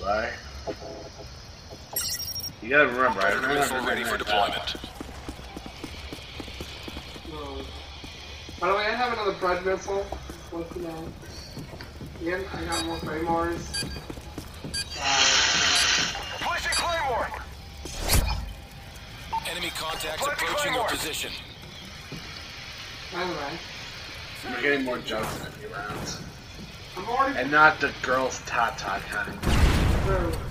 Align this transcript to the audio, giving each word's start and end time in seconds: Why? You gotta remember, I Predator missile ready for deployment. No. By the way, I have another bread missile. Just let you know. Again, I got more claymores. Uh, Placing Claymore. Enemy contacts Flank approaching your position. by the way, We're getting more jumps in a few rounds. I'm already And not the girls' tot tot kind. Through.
Why? 0.00 0.30
You 2.62 2.68
gotta 2.70 2.88
remember, 2.88 3.20
I 3.20 3.30
Predator 3.32 3.48
missile 3.48 3.86
ready 3.86 4.04
for 4.04 4.16
deployment. 4.16 4.74
No. 7.30 7.62
By 8.60 8.68
the 8.68 8.74
way, 8.74 8.86
I 8.86 8.94
have 8.94 9.12
another 9.12 9.32
bread 9.32 9.64
missile. 9.64 10.04
Just 10.28 10.52
let 10.52 10.76
you 10.76 10.82
know. 10.82 11.08
Again, 12.20 12.44
I 12.52 12.64
got 12.64 12.84
more 12.86 12.96
claymores. 12.98 13.84
Uh, 15.00 15.24
Placing 16.40 16.72
Claymore. 16.72 17.28
Enemy 19.48 19.70
contacts 19.78 20.22
Flank 20.22 20.42
approaching 20.42 20.74
your 20.74 20.88
position. 20.88 21.32
by 23.12 23.24
the 23.24 23.32
way, 23.32 23.58
We're 24.50 24.62
getting 24.62 24.84
more 24.84 24.98
jumps 24.98 25.40
in 25.40 25.46
a 25.46 25.50
few 25.50 25.68
rounds. 25.68 26.20
I'm 26.96 27.08
already 27.08 27.38
And 27.38 27.50
not 27.50 27.80
the 27.80 27.92
girls' 28.02 28.42
tot 28.46 28.76
tot 28.78 29.00
kind. 29.02 29.77
Through. 30.08 30.47